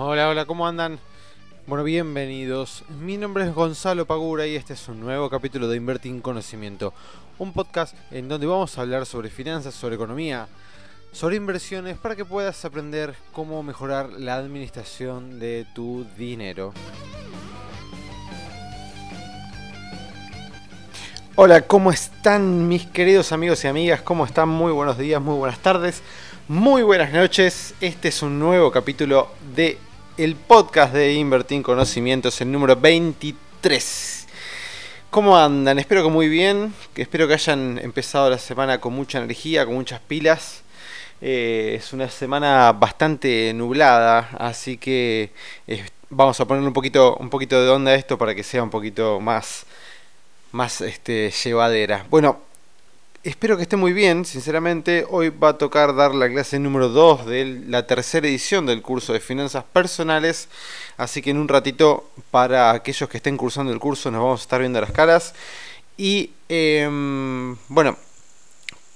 Hola, 0.00 0.28
hola, 0.28 0.44
¿cómo 0.44 0.64
andan? 0.64 1.00
Bueno, 1.66 1.82
bienvenidos. 1.82 2.84
Mi 3.00 3.16
nombre 3.16 3.42
es 3.42 3.52
Gonzalo 3.52 4.06
Pagura 4.06 4.46
y 4.46 4.54
este 4.54 4.74
es 4.74 4.86
un 4.86 5.00
nuevo 5.00 5.28
capítulo 5.28 5.66
de 5.66 5.76
Invertir 5.76 6.12
en 6.12 6.20
Conocimiento, 6.20 6.94
un 7.36 7.52
podcast 7.52 7.96
en 8.12 8.28
donde 8.28 8.46
vamos 8.46 8.78
a 8.78 8.82
hablar 8.82 9.06
sobre 9.06 9.28
finanzas, 9.28 9.74
sobre 9.74 9.96
economía, 9.96 10.46
sobre 11.10 11.34
inversiones 11.34 11.98
para 11.98 12.14
que 12.14 12.24
puedas 12.24 12.64
aprender 12.64 13.16
cómo 13.32 13.60
mejorar 13.64 14.10
la 14.10 14.36
administración 14.36 15.40
de 15.40 15.66
tu 15.74 16.06
dinero. 16.16 16.72
Hola, 21.34 21.62
¿cómo 21.62 21.90
están 21.90 22.68
mis 22.68 22.86
queridos 22.86 23.32
amigos 23.32 23.64
y 23.64 23.66
amigas? 23.66 24.02
¿Cómo 24.02 24.24
están? 24.24 24.48
Muy 24.48 24.70
buenos 24.70 24.96
días, 24.96 25.20
muy 25.20 25.34
buenas 25.34 25.58
tardes, 25.58 26.04
muy 26.46 26.82
buenas 26.82 27.12
noches. 27.12 27.74
Este 27.80 28.08
es 28.08 28.22
un 28.22 28.38
nuevo 28.38 28.70
capítulo 28.70 29.32
de 29.56 29.87
el 30.18 30.34
podcast 30.34 30.92
de 30.92 31.14
Invertir 31.14 31.58
en 31.58 31.62
Conocimientos, 31.62 32.40
el 32.40 32.50
número 32.50 32.74
23. 32.74 34.26
¿Cómo 35.10 35.38
andan? 35.38 35.78
Espero 35.78 36.02
que 36.02 36.10
muy 36.10 36.28
bien, 36.28 36.74
espero 36.96 37.28
que 37.28 37.34
hayan 37.34 37.78
empezado 37.78 38.28
la 38.28 38.38
semana 38.38 38.80
con 38.80 38.94
mucha 38.94 39.18
energía, 39.18 39.64
con 39.64 39.74
muchas 39.76 40.00
pilas. 40.00 40.62
Eh, 41.20 41.76
es 41.78 41.92
una 41.92 42.10
semana 42.10 42.72
bastante 42.72 43.52
nublada, 43.54 44.28
así 44.38 44.76
que 44.76 45.30
eh, 45.68 45.84
vamos 46.10 46.40
a 46.40 46.46
poner 46.46 46.64
un 46.64 46.72
poquito, 46.72 47.16
un 47.16 47.30
poquito 47.30 47.62
de 47.62 47.70
onda 47.70 47.92
a 47.92 47.94
esto 47.94 48.18
para 48.18 48.34
que 48.34 48.42
sea 48.42 48.64
un 48.64 48.70
poquito 48.70 49.20
más 49.20 49.66
más 50.50 50.80
este, 50.80 51.30
llevadera. 51.30 52.06
Bueno, 52.10 52.40
espero 53.24 53.56
que 53.56 53.62
esté 53.62 53.76
muy 53.76 53.92
bien, 53.92 54.24
sinceramente. 54.24 55.06
Hoy 55.08 55.30
va 55.30 55.50
a 55.50 55.58
tocar 55.58 55.94
dar 55.94 56.14
la 56.14 56.28
clase 56.28 56.58
número 56.58 56.88
2 56.88 57.26
de 57.26 57.62
la 57.66 57.86
tercera 57.86 58.26
edición 58.26 58.66
del 58.66 58.82
curso 58.82 59.12
de 59.12 59.20
finanzas 59.20 59.64
personales. 59.64 60.48
Así 60.96 61.22
que 61.22 61.30
en 61.30 61.38
un 61.38 61.48
ratito, 61.48 62.08
para 62.30 62.70
aquellos 62.70 63.08
que 63.08 63.18
estén 63.18 63.36
cursando 63.36 63.72
el 63.72 63.80
curso, 63.80 64.10
nos 64.10 64.22
vamos 64.22 64.40
a 64.40 64.42
estar 64.42 64.60
viendo 64.60 64.80
las 64.80 64.92
caras. 64.92 65.34
Y 65.96 66.30
em, 66.48 67.56
bueno, 67.68 67.96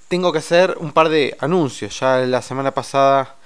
tengo 0.08 0.32
que 0.32 0.38
hacer 0.38 0.76
un 0.78 0.92
par 0.92 1.08
de 1.08 1.36
anuncios. 1.40 1.98
Ya 2.00 2.18
la 2.18 2.42
semana 2.42 2.72
pasada 2.72 3.36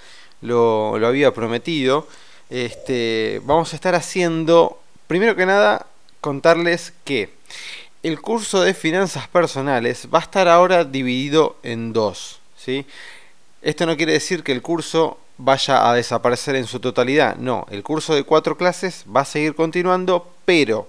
lo, 0.42 0.98
lo 0.98 1.06
había 1.06 1.32
prometido. 1.32 2.06
Este, 2.50 3.40
vamos 3.44 3.72
a 3.72 3.76
estar 3.76 3.94
haciendo, 3.94 4.80
primero 5.06 5.34
que 5.34 5.46
nada, 5.46 5.86
contarles 6.20 6.92
que 7.04 7.30
el 8.06 8.20
curso 8.20 8.62
de 8.62 8.72
finanzas 8.72 9.26
personales 9.26 10.06
va 10.14 10.20
a 10.20 10.22
estar 10.22 10.46
ahora 10.46 10.84
dividido 10.84 11.56
en 11.64 11.92
dos. 11.92 12.38
¿sí? 12.56 12.86
Esto 13.62 13.84
no 13.84 13.96
quiere 13.96 14.12
decir 14.12 14.44
que 14.44 14.52
el 14.52 14.62
curso 14.62 15.18
vaya 15.38 15.90
a 15.90 15.94
desaparecer 15.94 16.54
en 16.54 16.68
su 16.68 16.78
totalidad. 16.78 17.34
No, 17.34 17.66
el 17.68 17.82
curso 17.82 18.14
de 18.14 18.22
cuatro 18.22 18.56
clases 18.56 19.04
va 19.14 19.22
a 19.22 19.24
seguir 19.24 19.56
continuando, 19.56 20.30
pero 20.44 20.88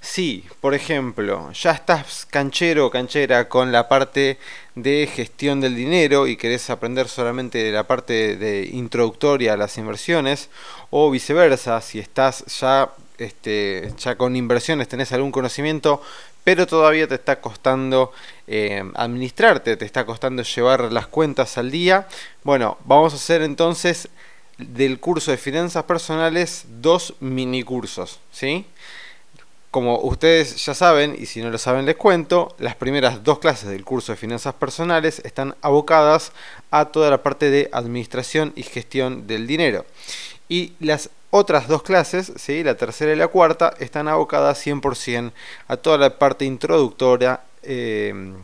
si, 0.00 0.44
por 0.60 0.74
ejemplo, 0.74 1.52
ya 1.52 1.70
estás 1.70 2.26
canchero 2.28 2.86
o 2.86 2.90
canchera 2.90 3.48
con 3.48 3.70
la 3.70 3.88
parte 3.88 4.38
de 4.74 5.08
gestión 5.12 5.60
del 5.60 5.76
dinero 5.76 6.26
y 6.26 6.36
querés 6.36 6.68
aprender 6.68 7.06
solamente 7.06 7.70
la 7.70 7.86
parte 7.86 8.36
de 8.36 8.68
introductoria 8.72 9.52
a 9.52 9.56
las 9.56 9.78
inversiones, 9.78 10.50
o 10.90 11.12
viceversa, 11.12 11.80
si 11.80 12.00
estás 12.00 12.44
ya 12.60 12.90
este, 13.18 13.92
ya 13.96 14.16
con 14.16 14.36
inversiones 14.36 14.88
tenés 14.88 15.12
algún 15.12 15.32
conocimiento, 15.32 16.02
pero 16.46 16.64
todavía 16.64 17.08
te 17.08 17.16
está 17.16 17.40
costando 17.40 18.12
eh, 18.46 18.80
administrarte, 18.94 19.76
te 19.76 19.84
está 19.84 20.06
costando 20.06 20.44
llevar 20.44 20.92
las 20.92 21.08
cuentas 21.08 21.58
al 21.58 21.72
día. 21.72 22.06
Bueno, 22.44 22.78
vamos 22.84 23.14
a 23.14 23.16
hacer 23.16 23.42
entonces 23.42 24.08
del 24.56 25.00
curso 25.00 25.32
de 25.32 25.38
finanzas 25.38 25.82
personales 25.82 26.66
dos 26.80 27.14
mini 27.18 27.64
cursos, 27.64 28.20
¿sí? 28.30 28.64
Como 29.72 29.98
ustedes 29.98 30.64
ya 30.64 30.72
saben, 30.74 31.16
y 31.18 31.26
si 31.26 31.42
no 31.42 31.50
lo 31.50 31.58
saben 31.58 31.84
les 31.84 31.96
cuento, 31.96 32.54
las 32.60 32.76
primeras 32.76 33.24
dos 33.24 33.40
clases 33.40 33.68
del 33.68 33.84
curso 33.84 34.12
de 34.12 34.16
finanzas 34.16 34.54
personales 34.54 35.20
están 35.24 35.56
abocadas 35.62 36.30
a 36.70 36.84
toda 36.84 37.10
la 37.10 37.24
parte 37.24 37.50
de 37.50 37.68
administración 37.72 38.52
y 38.54 38.62
gestión 38.62 39.26
del 39.26 39.48
dinero. 39.48 39.84
Y 40.48 40.74
las 40.78 41.10
otras 41.36 41.68
dos 41.68 41.82
clases, 41.82 42.32
¿sí? 42.36 42.62
la 42.64 42.76
tercera 42.76 43.12
y 43.12 43.16
la 43.16 43.28
cuarta, 43.28 43.74
están 43.78 44.08
abocadas 44.08 44.64
100% 44.64 45.32
a 45.68 45.76
toda 45.76 45.98
la 45.98 46.18
parte 46.18 46.44
introductoria 46.44 47.40
em, 47.62 48.34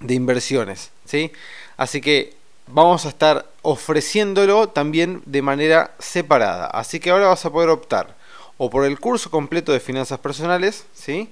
de 0.00 0.14
inversiones. 0.14 0.90
¿sí? 1.04 1.32
Así 1.76 2.00
que 2.00 2.34
vamos 2.66 3.06
a 3.06 3.08
estar 3.08 3.46
ofreciéndolo 3.62 4.68
también 4.68 5.22
de 5.26 5.42
manera 5.42 5.92
separada. 5.98 6.66
Así 6.66 7.00
que 7.00 7.10
ahora 7.10 7.28
vas 7.28 7.44
a 7.44 7.50
poder 7.50 7.68
optar 7.68 8.14
o 8.58 8.70
por 8.70 8.84
el 8.84 9.00
curso 9.00 9.30
completo 9.30 9.72
de 9.72 9.80
finanzas 9.80 10.20
personales, 10.20 10.84
¿sí? 10.94 11.30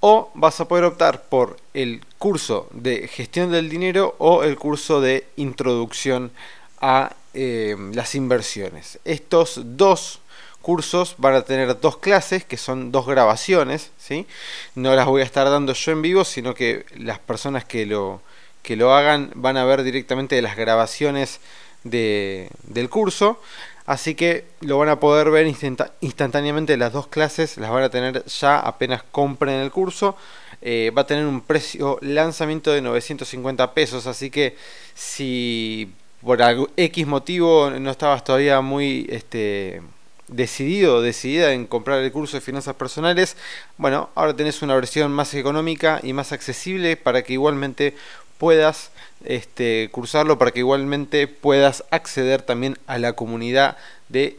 o 0.00 0.30
vas 0.34 0.60
a 0.60 0.66
poder 0.66 0.84
optar 0.84 1.24
por 1.24 1.58
el 1.74 2.02
curso 2.18 2.68
de 2.72 3.06
gestión 3.06 3.52
del 3.52 3.68
dinero 3.68 4.14
o 4.18 4.44
el 4.44 4.56
curso 4.56 5.00
de 5.00 5.26
introducción 5.36 6.32
a 6.80 7.12
eh, 7.34 7.76
las 7.92 8.14
inversiones. 8.14 8.98
Estos 9.04 9.60
dos 9.76 10.20
cursos 10.62 11.14
van 11.18 11.34
a 11.34 11.42
tener 11.42 11.80
dos 11.80 11.96
clases 11.96 12.44
que 12.44 12.56
son 12.56 12.92
dos 12.92 13.06
grabaciones, 13.06 13.90
¿sí? 13.98 14.26
No 14.74 14.94
las 14.94 15.06
voy 15.06 15.22
a 15.22 15.24
estar 15.24 15.48
dando 15.48 15.72
yo 15.72 15.92
en 15.92 16.02
vivo, 16.02 16.24
sino 16.24 16.54
que 16.54 16.84
las 16.96 17.18
personas 17.18 17.64
que 17.64 17.86
lo, 17.86 18.20
que 18.62 18.76
lo 18.76 18.94
hagan 18.94 19.30
van 19.34 19.56
a 19.56 19.64
ver 19.64 19.82
directamente 19.82 20.40
las 20.42 20.56
grabaciones 20.56 21.40
de, 21.84 22.50
del 22.64 22.90
curso. 22.90 23.40
Así 23.86 24.14
que 24.14 24.44
lo 24.60 24.78
van 24.78 24.88
a 24.88 25.00
poder 25.00 25.30
ver 25.30 25.46
instantáneamente 25.46 26.76
las 26.76 26.92
dos 26.92 27.08
clases, 27.08 27.56
las 27.56 27.70
van 27.70 27.82
a 27.82 27.88
tener 27.88 28.24
ya 28.24 28.60
apenas 28.60 29.02
compren 29.02 29.56
el 29.56 29.70
curso. 29.72 30.16
Eh, 30.62 30.92
va 30.96 31.02
a 31.02 31.06
tener 31.06 31.26
un 31.26 31.40
precio 31.40 31.98
lanzamiento 32.02 32.70
de 32.70 32.82
950 32.82 33.72
pesos, 33.72 34.06
así 34.06 34.30
que 34.30 34.56
si 34.94 35.90
por 36.22 36.40
X 36.76 37.06
motivo 37.06 37.70
no 37.70 37.90
estabas 37.90 38.24
todavía 38.24 38.60
muy 38.60 39.06
este, 39.10 39.82
decidido 40.30 41.02
decidida 41.02 41.52
en 41.52 41.66
comprar 41.66 42.00
el 42.00 42.12
curso 42.12 42.36
de 42.36 42.40
finanzas 42.40 42.74
personales, 42.74 43.36
bueno, 43.76 44.10
ahora 44.14 44.34
tenés 44.34 44.62
una 44.62 44.74
versión 44.74 45.12
más 45.12 45.34
económica 45.34 46.00
y 46.02 46.12
más 46.12 46.32
accesible 46.32 46.96
para 46.96 47.22
que 47.22 47.34
igualmente 47.34 47.94
puedas 48.38 48.90
este, 49.24 49.88
cursarlo, 49.92 50.38
para 50.38 50.50
que 50.50 50.60
igualmente 50.60 51.26
puedas 51.26 51.84
acceder 51.90 52.42
también 52.42 52.78
a 52.86 52.98
la 52.98 53.12
comunidad 53.12 53.76
de 54.08 54.38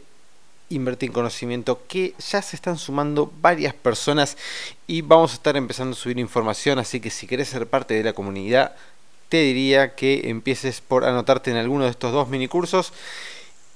Invertir 0.70 1.10
en 1.10 1.12
Conocimiento, 1.12 1.82
que 1.86 2.14
ya 2.18 2.40
se 2.40 2.56
están 2.56 2.78
sumando 2.78 3.30
varias 3.40 3.74
personas 3.74 4.38
y 4.86 5.02
vamos 5.02 5.32
a 5.32 5.34
estar 5.34 5.56
empezando 5.56 5.94
a 5.94 5.98
subir 5.98 6.18
información, 6.18 6.78
así 6.78 6.98
que 6.98 7.10
si 7.10 7.26
querés 7.26 7.48
ser 7.48 7.66
parte 7.66 7.94
de 7.94 8.02
la 8.02 8.14
comunidad, 8.14 8.74
te 9.32 9.38
diría 9.38 9.94
que 9.94 10.28
empieces 10.28 10.82
por 10.82 11.06
anotarte 11.06 11.50
en 11.50 11.56
alguno 11.56 11.84
de 11.84 11.90
estos 11.90 12.12
dos 12.12 12.28
minicursos. 12.28 12.92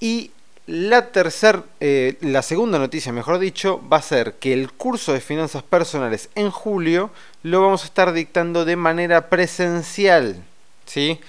Y 0.00 0.30
la 0.66 1.12
tercera, 1.12 1.64
eh, 1.80 2.18
la 2.20 2.42
segunda 2.42 2.78
noticia, 2.78 3.10
mejor 3.10 3.38
dicho, 3.38 3.80
va 3.90 3.96
a 3.96 4.02
ser 4.02 4.34
que 4.34 4.52
el 4.52 4.70
curso 4.70 5.14
de 5.14 5.20
finanzas 5.22 5.62
personales 5.62 6.28
en 6.34 6.50
julio 6.50 7.08
lo 7.42 7.62
vamos 7.62 7.84
a 7.84 7.86
estar 7.86 8.12
dictando 8.12 8.66
de 8.66 8.76
manera 8.76 9.30
presencial. 9.30 10.44
¿sí? 10.84 11.20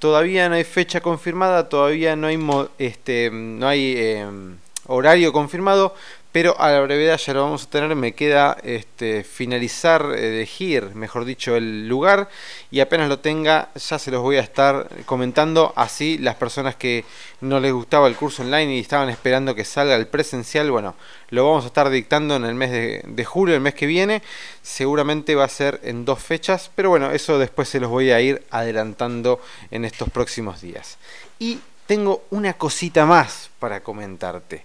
Todavía 0.00 0.48
no 0.48 0.56
hay 0.56 0.64
fecha 0.64 1.00
confirmada, 1.00 1.68
todavía 1.68 2.16
no 2.16 2.26
hay, 2.26 2.40
este, 2.78 3.30
no 3.30 3.68
hay 3.68 3.94
em, 3.96 4.56
horario 4.88 5.32
confirmado, 5.32 5.94
pero 6.36 6.54
a 6.60 6.70
la 6.70 6.80
brevedad 6.80 7.16
ya 7.16 7.32
lo 7.32 7.44
vamos 7.44 7.64
a 7.64 7.70
tener. 7.70 7.96
Me 7.96 8.12
queda 8.12 8.58
este, 8.62 9.24
finalizar, 9.24 10.02
elegir, 10.02 10.94
mejor 10.94 11.24
dicho, 11.24 11.56
el 11.56 11.88
lugar 11.88 12.28
y 12.70 12.80
apenas 12.80 13.08
lo 13.08 13.20
tenga 13.20 13.70
ya 13.74 13.98
se 13.98 14.10
los 14.10 14.20
voy 14.20 14.36
a 14.36 14.40
estar 14.40 14.86
comentando. 15.06 15.72
Así 15.76 16.18
las 16.18 16.34
personas 16.34 16.76
que 16.76 17.06
no 17.40 17.58
les 17.58 17.72
gustaba 17.72 18.06
el 18.06 18.16
curso 18.16 18.42
online 18.42 18.76
y 18.76 18.80
estaban 18.80 19.08
esperando 19.08 19.54
que 19.54 19.64
salga 19.64 19.96
el 19.96 20.08
presencial, 20.08 20.70
bueno, 20.70 20.94
lo 21.30 21.46
vamos 21.46 21.64
a 21.64 21.68
estar 21.68 21.88
dictando 21.88 22.36
en 22.36 22.44
el 22.44 22.54
mes 22.54 22.70
de, 22.70 23.02
de 23.06 23.24
julio, 23.24 23.54
el 23.54 23.62
mes 23.62 23.72
que 23.72 23.86
viene. 23.86 24.20
Seguramente 24.60 25.34
va 25.36 25.44
a 25.44 25.48
ser 25.48 25.80
en 25.84 26.04
dos 26.04 26.22
fechas, 26.22 26.70
pero 26.74 26.90
bueno, 26.90 27.12
eso 27.12 27.38
después 27.38 27.70
se 27.70 27.80
los 27.80 27.88
voy 27.88 28.10
a 28.10 28.20
ir 28.20 28.44
adelantando 28.50 29.40
en 29.70 29.86
estos 29.86 30.10
próximos 30.10 30.60
días. 30.60 30.98
Y 31.38 31.60
tengo 31.86 32.26
una 32.28 32.52
cosita 32.52 33.06
más 33.06 33.48
para 33.58 33.80
comentarte. 33.80 34.64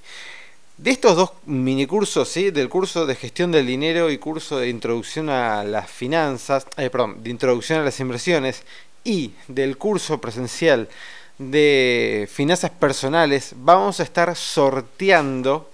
De 0.82 0.90
estos 0.90 1.16
dos 1.16 1.34
minicursos, 1.46 2.28
¿sí? 2.28 2.50
del 2.50 2.68
curso 2.68 3.06
de 3.06 3.14
gestión 3.14 3.52
del 3.52 3.68
dinero 3.68 4.10
y 4.10 4.18
curso 4.18 4.58
de 4.58 4.70
introducción 4.70 5.30
a 5.30 5.64
las 5.64 5.88
finanzas, 5.88 6.66
eh, 6.76 6.90
perdón, 6.90 7.22
de 7.22 7.30
introducción 7.30 7.82
a 7.82 7.84
las 7.84 8.00
inversiones 8.00 8.64
y 9.04 9.34
del 9.48 9.78
curso 9.78 10.20
presencial 10.20 10.90
de 11.38 12.28
finanzas 12.34 12.72
personales, 12.72 13.54
vamos 13.58 14.00
a 14.00 14.04
estar 14.04 14.36
sorteando 14.36 15.70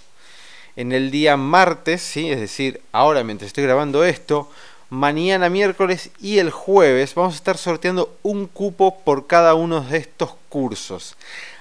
en 0.75 0.91
el 0.91 1.09
día 1.09 1.37
martes, 1.37 2.01
¿sí? 2.01 2.29
es 2.29 2.41
decir, 2.41 2.81
ahora 2.91 3.23
mientras 3.23 3.47
estoy 3.47 3.63
grabando 3.63 4.03
esto, 4.03 4.51
mañana 4.89 5.49
miércoles 5.49 6.09
y 6.19 6.39
el 6.39 6.51
jueves 6.51 7.15
vamos 7.15 7.35
a 7.35 7.37
estar 7.37 7.57
sorteando 7.57 8.17
un 8.23 8.45
cupo 8.45 8.99
por 9.05 9.25
cada 9.25 9.55
uno 9.55 9.79
de 9.79 9.99
estos 9.99 10.31
cursos. 10.49 11.15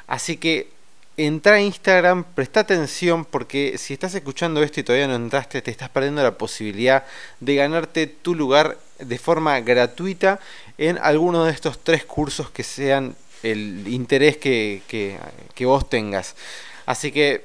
Así 0.08 0.36
que 0.36 0.74
entra 1.16 1.54
a 1.54 1.60
Instagram, 1.60 2.24
presta 2.34 2.60
atención 2.60 3.24
porque 3.24 3.78
si 3.78 3.94
estás 3.94 4.14
escuchando 4.14 4.62
esto 4.62 4.80
y 4.80 4.82
todavía 4.82 5.08
no 5.08 5.14
entraste, 5.14 5.62
te 5.62 5.70
estás 5.70 5.88
perdiendo 5.88 6.22
la 6.22 6.36
posibilidad 6.38 7.04
de 7.40 7.54
ganarte 7.54 8.06
tu 8.06 8.34
lugar 8.34 8.78
de 8.98 9.18
forma 9.18 9.60
gratuita 9.60 10.40
en 10.78 10.98
alguno 10.98 11.44
de 11.44 11.52
estos 11.52 11.78
tres 11.82 12.04
cursos 12.04 12.50
que 12.50 12.62
sean 12.62 13.16
el 13.42 13.86
interés 13.88 14.36
que, 14.36 14.82
que 15.54 15.66
vos 15.66 15.88
tengas. 15.88 16.34
Así 16.86 17.12
que 17.12 17.44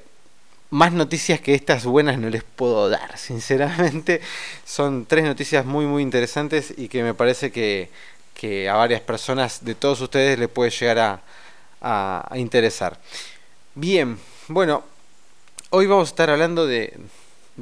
más 0.72 0.94
noticias 0.94 1.42
que 1.42 1.54
estas 1.54 1.86
buenas 1.86 2.18
no 2.18 2.30
les 2.30 2.44
puedo 2.44 2.90
dar, 2.90 3.18
sinceramente. 3.18 4.22
Son 4.66 5.06
tres 5.06 5.24
noticias 5.26 5.66
muy 5.66 5.86
muy 5.86 6.02
interesantes 6.02 6.74
y 6.76 6.88
que 6.88 7.04
me 7.04 7.14
parece 7.14 7.52
que, 7.52 7.90
que 8.34 8.70
a 8.70 8.76
varias 8.76 9.02
personas 9.02 9.64
de 9.64 9.76
todos 9.76 10.02
ustedes 10.02 10.40
les 10.40 10.50
puede 10.50 10.72
llegar 10.72 11.00
a, 11.00 11.22
a 11.82 12.38
interesar. 12.38 13.00
Bien, 13.76 14.20
bueno, 14.50 14.84
hoy 15.70 15.88
vamos 15.88 16.10
a 16.10 16.12
estar 16.12 16.30
hablando 16.30 16.68
de, 16.68 16.94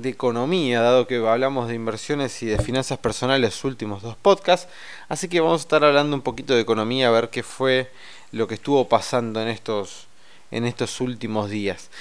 economía, 0.04 0.82
dado 0.82 1.06
que 1.06 1.18
hablamos 1.18 1.68
de 1.68 1.76
inversiones 1.76 2.42
y 2.42 2.48
de 2.48 2.58
finanzas 2.58 2.98
personales 2.98 3.42
los 3.52 3.64
últimos 3.64 4.02
dos 4.02 4.16
podcasts, 4.18 4.68
así 5.08 5.28
que 5.28 5.40
vamos 5.40 5.62
a 5.62 5.66
estar 5.66 5.84
hablando 5.84 6.16
un 6.16 6.24
poquito 6.24 6.56
de 6.56 6.62
economía, 6.62 7.10
a 7.10 7.12
ver 7.12 7.30
qué 7.30 7.44
fue 7.44 7.92
lo 8.32 8.48
que 8.48 8.56
estuvo 8.56 8.90
pasando 8.90 9.40
en 9.40 9.50
estos, 9.50 10.08
en 10.50 10.66
estos 10.66 11.00
últimos 11.00 11.52
días. 11.52 11.92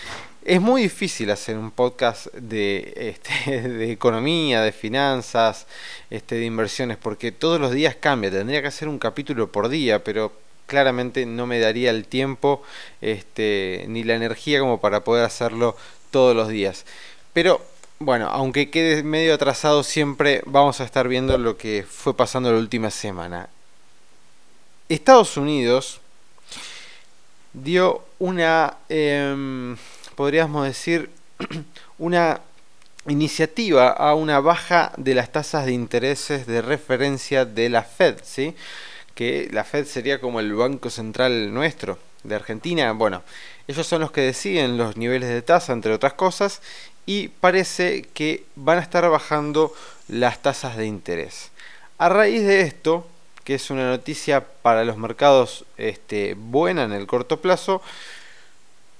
Es 0.42 0.62
muy 0.62 0.80
difícil 0.84 1.30
hacer 1.30 1.58
un 1.58 1.70
podcast 1.70 2.28
de, 2.32 2.94
este, 2.96 3.68
de 3.68 3.92
economía, 3.92 4.62
de 4.62 4.72
finanzas, 4.72 5.66
este, 6.08 6.36
de 6.36 6.46
inversiones, 6.46 6.96
porque 6.96 7.30
todos 7.30 7.60
los 7.60 7.72
días 7.72 7.94
cambia. 7.96 8.30
Tendría 8.30 8.62
que 8.62 8.68
hacer 8.68 8.88
un 8.88 8.98
capítulo 8.98 9.52
por 9.52 9.68
día, 9.68 10.02
pero 10.02 10.32
claramente 10.68 11.26
no 11.26 11.48
me 11.48 11.58
daría 11.58 11.90
el 11.90 12.06
tiempo 12.06 12.62
este, 13.00 13.86
ni 13.88 14.04
la 14.04 14.14
energía 14.14 14.60
como 14.60 14.80
para 14.80 15.02
poder 15.02 15.24
hacerlo 15.24 15.76
todos 16.12 16.36
los 16.36 16.48
días. 16.48 16.84
Pero 17.32 17.60
bueno, 17.98 18.28
aunque 18.28 18.70
quede 18.70 19.02
medio 19.02 19.34
atrasado, 19.34 19.82
siempre 19.82 20.42
vamos 20.46 20.80
a 20.80 20.84
estar 20.84 21.08
viendo 21.08 21.36
lo 21.36 21.56
que 21.56 21.84
fue 21.88 22.14
pasando 22.14 22.52
la 22.52 22.58
última 22.58 22.90
semana. 22.90 23.48
Estados 24.88 25.36
Unidos 25.36 26.00
dio 27.52 28.04
una, 28.18 28.76
em, 28.88 29.76
podríamos 30.14 30.64
decir, 30.64 31.10
una 31.98 32.40
iniciativa 33.08 33.88
a 33.88 34.14
una 34.14 34.40
baja 34.40 34.92
de 34.96 35.14
las 35.14 35.32
tasas 35.32 35.66
de 35.66 35.72
intereses 35.72 36.46
de 36.46 36.62
referencia 36.62 37.44
de 37.44 37.68
la 37.68 37.82
Fed, 37.82 38.18
¿sí? 38.22 38.54
Que 39.18 39.48
la 39.50 39.64
Fed 39.64 39.84
sería 39.84 40.20
como 40.20 40.38
el 40.38 40.54
Banco 40.54 40.90
Central 40.90 41.52
nuestro, 41.52 41.98
de 42.22 42.36
Argentina. 42.36 42.92
Bueno, 42.92 43.24
ellos 43.66 43.84
son 43.84 44.00
los 44.00 44.12
que 44.12 44.20
deciden 44.20 44.78
los 44.78 44.96
niveles 44.96 45.28
de 45.28 45.42
tasa, 45.42 45.72
entre 45.72 45.92
otras 45.92 46.12
cosas, 46.12 46.62
y 47.04 47.26
parece 47.26 48.02
que 48.14 48.44
van 48.54 48.78
a 48.78 48.82
estar 48.82 49.10
bajando 49.10 49.74
las 50.06 50.40
tasas 50.40 50.76
de 50.76 50.86
interés. 50.86 51.50
A 51.98 52.08
raíz 52.08 52.42
de 52.42 52.60
esto, 52.60 53.08
que 53.42 53.56
es 53.56 53.70
una 53.70 53.90
noticia 53.90 54.46
para 54.62 54.84
los 54.84 54.98
mercados 54.98 55.64
este, 55.78 56.34
buena 56.38 56.84
en 56.84 56.92
el 56.92 57.08
corto 57.08 57.40
plazo, 57.40 57.82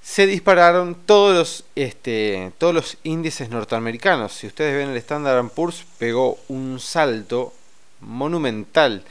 se 0.03 0.26
dispararon 0.26 0.97
todos 0.97 1.32
los, 1.32 1.64
este, 1.76 2.50
todos 2.59 2.75
los 2.75 2.97
índices 3.05 3.50
norteamericanos. 3.50 4.32
Si 4.32 4.49
ustedes 4.49 4.75
ven 4.75 4.88
el 4.88 4.97
Standard 4.97 5.49
Poor's, 5.50 5.85
pegó 5.97 6.41
un 6.49 6.81
salto 6.81 7.53
monumental. 8.00 9.05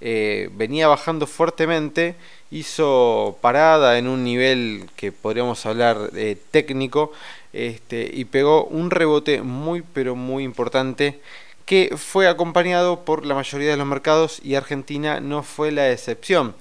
Eh, 0.00 0.50
venía 0.52 0.88
bajando 0.88 1.26
fuertemente, 1.26 2.16
hizo 2.50 3.38
parada 3.40 3.98
en 3.98 4.08
un 4.08 4.24
nivel 4.24 4.90
que 4.96 5.10
podríamos 5.12 5.64
hablar 5.64 6.10
de 6.12 6.36
técnico 6.36 7.12
este, 7.52 8.10
y 8.12 8.26
pegó 8.26 8.64
un 8.64 8.90
rebote 8.90 9.40
muy 9.42 9.82
pero 9.82 10.14
muy 10.14 10.44
importante 10.44 11.20
que 11.64 11.94
fue 11.96 12.28
acompañado 12.28 13.04
por 13.04 13.26
la 13.26 13.34
mayoría 13.34 13.70
de 13.70 13.76
los 13.76 13.86
mercados 13.86 14.40
y 14.44 14.54
Argentina 14.54 15.20
no 15.20 15.42
fue 15.42 15.72
la 15.72 15.90
excepción. 15.90 16.54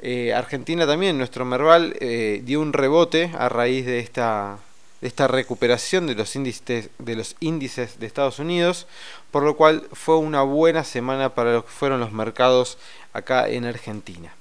Eh, 0.00 0.32
Argentina 0.34 0.86
también, 0.86 1.18
nuestro 1.18 1.44
Merval, 1.44 1.94
eh, 2.00 2.40
dio 2.44 2.60
un 2.60 2.72
rebote 2.72 3.30
a 3.38 3.48
raíz 3.48 3.86
de 3.86 3.98
esta, 4.00 4.58
de 5.02 5.08
esta 5.08 5.26
recuperación 5.26 6.06
de 6.06 6.14
los, 6.14 6.34
índices, 6.36 6.88
de 6.98 7.16
los 7.16 7.36
índices 7.40 7.98
de 7.98 8.06
Estados 8.06 8.38
Unidos, 8.38 8.86
por 9.32 9.42
lo 9.42 9.56
cual 9.56 9.84
fue 9.92 10.16
una 10.16 10.42
buena 10.42 10.84
semana 10.84 11.34
para 11.34 11.52
lo 11.52 11.66
que 11.66 11.72
fueron 11.72 12.00
los 12.00 12.12
mercados 12.12 12.78
acá 13.12 13.48
en 13.48 13.64
Argentina. 13.66 14.32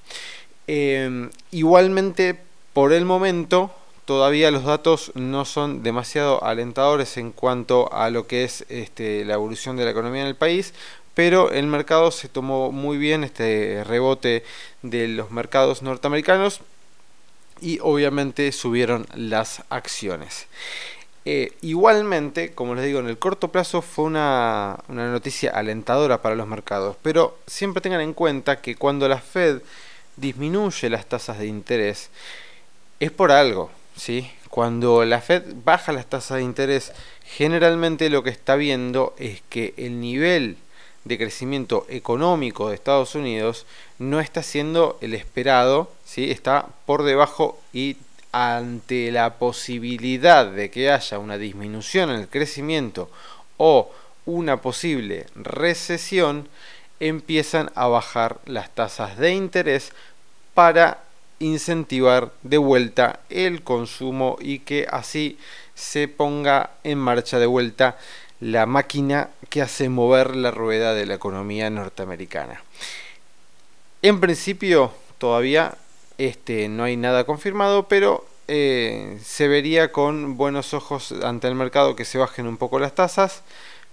Em, 0.68 1.32
igualmente, 1.50 2.40
por 2.74 2.94
el 2.94 3.06
momento, 3.06 3.72
todavía 4.06 4.52
los 4.52 4.64
datos 4.64 5.12
no 5.16 5.46
son 5.46 5.82
demasiado 5.82 6.44
alentadores 6.44 7.18
en 7.18 7.32
cuanto 7.32 7.92
a 7.92 8.12
lo 8.12 8.28
que 8.28 8.44
es 8.44 8.64
este, 8.70 9.26
la 9.26 9.34
evolución 9.34 9.78
de 9.78 9.86
la 9.86 9.92
economía 9.92 10.22
en 10.22 10.28
el 10.28 10.36
país, 10.36 10.76
pero 11.16 11.52
el 11.52 11.66
mercado 11.66 12.12
se 12.12 12.30
tomó 12.30 12.72
muy 12.72 12.98
bien 12.98 13.24
este 13.24 13.84
rebote 13.84 14.44
de 14.84 15.08
los 15.08 15.32
mercados 15.32 15.82
norteamericanos 15.82 16.62
y 17.62 17.80
obviamente 17.82 18.52
subieron 18.52 19.06
las 19.16 19.64
acciones. 19.70 20.48
Eh, 21.24 21.54
igualmente, 21.62 22.54
como 22.54 22.74
les 22.74 22.86
digo, 22.86 23.00
en 23.00 23.08
el 23.08 23.20
corto 23.20 23.50
plazo 23.50 23.84
fue 23.84 24.06
una, 24.06 24.80
una, 24.88 25.12
noticia 25.12 25.52
alentadora 25.52 26.24
para 26.24 26.36
los 26.36 26.48
mercados, 26.48 26.98
pero 27.04 27.38
siempre 27.46 27.82
tengan 27.82 28.02
en 28.02 28.14
cuenta 28.14 28.60
que 28.60 28.76
cuando 28.76 29.08
la 29.08 29.20
Fed 29.20 29.62
disminuye 30.18 30.90
las 30.90 31.06
tasas 31.06 31.38
de 31.38 31.46
interés, 31.46 32.10
es 33.00 33.12
por 33.12 33.32
algo, 33.32 33.70
¿sí? 33.96 34.32
Cuando 34.50 35.06
la 35.06 35.22
Fed 35.22 35.44
baja 35.64 35.92
las 35.92 36.08
tasas 36.08 36.38
de 36.38 36.44
interés, 36.44 36.92
generalmente 37.24 38.10
lo 38.10 38.24
que 38.24 38.32
está 38.32 38.56
viendo 38.56 39.16
es 39.20 39.42
que 39.50 39.76
el 39.78 40.02
nivel 40.02 40.58
de 41.04 41.18
crecimiento 41.18 41.86
económico 41.90 42.70
de 42.70 42.76
Estados 42.76 43.16
Unidos 43.16 43.66
no 44.00 44.20
está 44.20 44.44
siendo 44.44 44.98
el 45.02 45.14
esperado, 45.14 45.92
¿sí? 46.06 46.32
está 46.32 46.68
por 46.86 47.04
debajo 47.04 47.60
y 47.74 47.98
ante 48.32 49.12
la 49.12 49.36
posibilidad 49.36 50.46
de 50.46 50.70
que 50.70 50.92
haya 50.92 51.20
una 51.20 51.38
disminución 51.38 52.10
en 52.10 52.22
el 52.22 52.28
crecimiento 52.30 53.10
o 53.58 53.92
una 54.26 54.58
posible 54.62 55.26
recesión, 55.36 56.48
empiezan 57.00 57.72
a 57.76 57.88
bajar 57.88 58.40
las 58.46 58.70
tasas 58.70 59.18
de 59.18 59.34
interés 59.34 59.92
para 60.54 61.04
incentivar 61.40 62.32
de 62.44 62.58
vuelta 62.58 63.20
el 63.30 63.64
consumo 63.64 64.38
y 64.40 64.60
que 64.60 64.88
así 64.90 65.38
se 65.74 66.08
ponga 66.08 66.72
en 66.84 67.00
marcha 67.00 67.40
de 67.40 67.48
vuelta 67.48 67.98
la 68.42 68.66
máquina 68.66 69.30
que 69.50 69.62
hace 69.62 69.88
mover 69.88 70.36
la 70.36 70.52
rueda 70.52 70.94
de 70.94 71.06
la 71.06 71.14
economía 71.14 71.70
norteamericana. 71.70 72.62
En 74.02 74.20
principio 74.20 74.92
todavía 75.20 75.76
este, 76.18 76.68
no 76.68 76.84
hay 76.84 76.98
nada 76.98 77.24
confirmado, 77.24 77.88
pero 77.88 78.26
eh, 78.48 79.20
se 79.24 79.48
vería 79.48 79.92
con 79.92 80.38
buenos 80.38 80.74
ojos 80.74 81.14
ante 81.24 81.48
el 81.48 81.56
mercado 81.56 81.96
que 81.96 82.04
se 82.04 82.18
bajen 82.18 82.48
un 82.48 82.58
poco 82.58 82.80
las 82.80 82.96
tasas. 82.96 83.44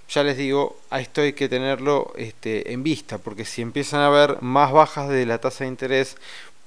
Ya 0.08 0.22
les 0.24 0.38
digo, 0.38 0.78
a 0.88 1.00
esto 1.00 1.20
hay 1.20 1.34
que 1.34 1.50
tenerlo 1.50 2.14
este, 2.16 2.72
en 2.72 2.82
vista, 2.82 3.18
porque 3.18 3.44
si 3.44 3.60
empiezan 3.60 4.00
a 4.00 4.06
haber 4.06 4.40
más 4.40 4.72
bajas 4.72 5.10
de 5.10 5.26
la 5.26 5.38
tasa 5.38 5.64
de 5.64 5.68
interés, 5.68 6.16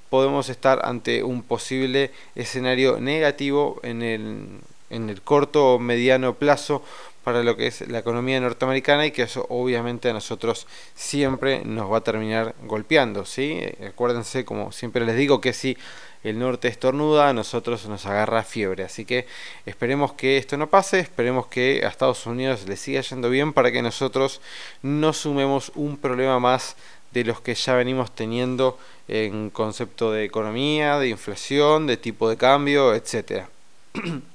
podemos 0.08 0.48
estar 0.48 0.80
ante 0.84 1.24
un 1.24 1.42
posible 1.42 2.12
escenario 2.36 3.00
negativo 3.00 3.80
en 3.82 4.02
el, 4.02 4.46
en 4.90 5.10
el 5.10 5.22
corto 5.22 5.74
o 5.74 5.78
mediano 5.80 6.34
plazo 6.34 6.84
para 7.22 7.42
lo 7.42 7.56
que 7.56 7.68
es 7.68 7.88
la 7.88 7.98
economía 7.98 8.40
norteamericana 8.40 9.06
y 9.06 9.10
que 9.12 9.22
eso 9.22 9.46
obviamente 9.48 10.10
a 10.10 10.12
nosotros 10.12 10.66
siempre 10.94 11.64
nos 11.64 11.90
va 11.90 11.98
a 11.98 12.04
terminar 12.04 12.54
golpeando, 12.64 13.24
¿sí? 13.24 13.60
Acuérdense, 13.86 14.44
como 14.44 14.72
siempre 14.72 15.04
les 15.04 15.16
digo, 15.16 15.40
que 15.40 15.52
si 15.52 15.76
el 16.24 16.38
norte 16.38 16.68
estornuda, 16.68 17.28
a 17.28 17.32
nosotros 17.32 17.86
nos 17.86 18.06
agarra 18.06 18.42
fiebre. 18.42 18.84
Así 18.84 19.04
que 19.04 19.26
esperemos 19.66 20.12
que 20.12 20.38
esto 20.38 20.56
no 20.56 20.68
pase, 20.68 21.00
esperemos 21.00 21.46
que 21.46 21.82
a 21.84 21.88
Estados 21.88 22.26
Unidos 22.26 22.66
le 22.68 22.76
siga 22.76 23.00
yendo 23.00 23.28
bien 23.30 23.52
para 23.52 23.72
que 23.72 23.82
nosotros 23.82 24.40
no 24.82 25.12
sumemos 25.12 25.72
un 25.74 25.96
problema 25.96 26.38
más 26.38 26.76
de 27.12 27.24
los 27.24 27.40
que 27.40 27.54
ya 27.54 27.74
venimos 27.74 28.14
teniendo 28.14 28.78
en 29.08 29.50
concepto 29.50 30.12
de 30.12 30.24
economía, 30.24 30.98
de 30.98 31.08
inflación, 31.08 31.86
de 31.86 31.96
tipo 31.96 32.28
de 32.28 32.36
cambio, 32.36 32.94
etcétera. 32.94 33.48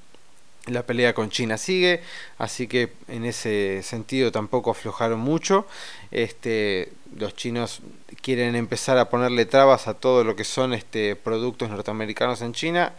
La 0.68 0.86
pelea 0.86 1.14
con 1.14 1.30
China 1.30 1.58
sigue, 1.58 2.02
así 2.38 2.68
que 2.68 2.94
en 3.08 3.24
ese 3.26 3.82
sentido 3.84 4.32
tampoco 4.32 4.72
aflojaron 4.72 5.20
mucho. 5.20 5.66
Este, 6.12 6.92
los 7.16 7.36
chinos 7.36 7.82
quieren 8.22 8.56
empezar 8.56 8.98
a 8.98 9.10
ponerle 9.10 9.46
trabas 9.46 9.88
a 9.88 9.94
todo 9.94 10.24
lo 10.24 10.36
que 10.36 10.44
son 10.44 10.74
este, 10.74 11.16
productos 11.16 11.70
norteamericanos 11.70 12.42
en 12.42 12.54
China 12.54 12.94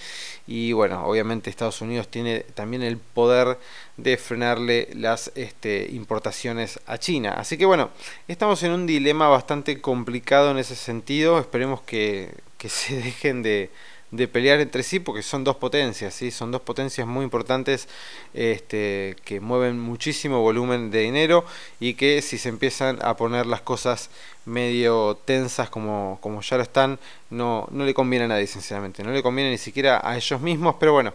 y 0.46 0.72
bueno, 0.72 1.04
obviamente 1.04 1.50
Estados 1.50 1.80
Unidos 1.82 2.08
tiene 2.08 2.40
también 2.54 2.82
el 2.82 2.96
poder 2.96 3.58
de 3.96 4.16
frenarle 4.16 4.88
las 4.94 5.30
este, 5.34 5.88
importaciones 5.92 6.80
a 6.86 6.98
China. 6.98 7.34
Así 7.36 7.58
que 7.58 7.66
bueno, 7.66 7.90
estamos 8.28 8.62
en 8.62 8.72
un 8.72 8.86
dilema 8.86 9.28
bastante 9.28 9.80
complicado 9.80 10.50
en 10.50 10.58
ese 10.58 10.76
sentido. 10.76 11.38
Esperemos 11.38 11.82
que, 11.82 12.32
que 12.56 12.68
se 12.70 12.96
dejen 12.96 13.42
de 13.42 13.70
de 14.10 14.26
pelear 14.26 14.60
entre 14.60 14.82
sí 14.82 15.00
porque 15.00 15.22
son 15.22 15.44
dos 15.44 15.56
potencias, 15.56 16.14
¿sí? 16.14 16.30
son 16.30 16.50
dos 16.50 16.62
potencias 16.62 17.06
muy 17.06 17.24
importantes 17.24 17.88
este, 18.32 19.16
que 19.24 19.40
mueven 19.40 19.78
muchísimo 19.78 20.40
volumen 20.40 20.90
de 20.90 21.00
dinero 21.00 21.44
y 21.78 21.94
que 21.94 22.22
si 22.22 22.38
se 22.38 22.48
empiezan 22.48 22.98
a 23.02 23.16
poner 23.16 23.46
las 23.46 23.60
cosas 23.60 24.08
medio 24.46 25.18
tensas 25.24 25.68
como, 25.68 26.18
como 26.22 26.40
ya 26.40 26.56
lo 26.56 26.62
están, 26.62 26.98
no, 27.28 27.68
no 27.70 27.84
le 27.84 27.92
conviene 27.92 28.24
a 28.24 28.28
nadie 28.28 28.46
sinceramente, 28.46 29.02
no 29.02 29.10
le 29.10 29.22
conviene 29.22 29.50
ni 29.50 29.58
siquiera 29.58 30.00
a 30.02 30.16
ellos 30.16 30.40
mismos, 30.40 30.76
pero 30.80 30.92
bueno, 30.92 31.12